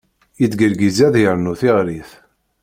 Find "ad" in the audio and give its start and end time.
1.07-1.15